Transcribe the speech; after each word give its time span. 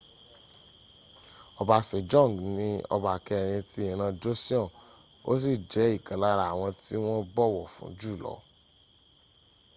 ọba 1.61 1.77
sejong 1.89 2.35
ni 2.55 2.69
ọba 2.95 3.13
kẹrin 3.25 3.65
ti 3.71 3.81
ìran 3.91 4.13
joseon 4.21 4.67
ó 5.29 5.31
sì 5.41 5.53
jẹ́ 5.71 5.93
ìkan 5.97 6.21
lára 6.23 6.43
àwọn 6.53 6.71
tí 6.83 6.95
wọ́n 7.05 7.19
bọ̀wọ̀ 7.35 7.65
fún 7.73 7.91
jùlọ 7.99 8.31